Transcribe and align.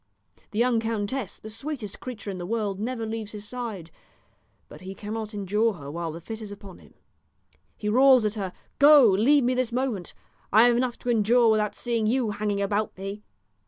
The 0.49 0.57
young 0.57 0.79
countess, 0.79 1.37
the 1.37 1.51
sweetest 1.51 1.99
creature 1.99 2.31
in 2.31 2.39
the 2.39 2.45
world, 2.47 2.79
never 2.79 3.05
leaves 3.05 3.33
his 3.33 3.47
side; 3.47 3.91
but 4.67 4.81
he 4.81 4.95
cannot 4.95 5.35
endure 5.35 5.73
her 5.73 5.91
while 5.91 6.11
the 6.11 6.19
fit 6.19 6.41
is 6.41 6.51
upon 6.51 6.79
him. 6.79 6.95
He 7.77 7.87
roars 7.87 8.25
at 8.25 8.33
her, 8.33 8.51
'Go, 8.79 9.05
leave 9.07 9.43
me 9.43 9.53
this 9.53 9.71
moment! 9.71 10.15
I 10.51 10.63
have 10.63 10.75
enough 10.75 10.97
to 11.01 11.11
endure 11.11 11.51
without 11.51 11.75
seeing 11.75 12.07
you 12.07 12.31
hanging 12.31 12.63
about 12.63 12.97
me!' 12.97 13.21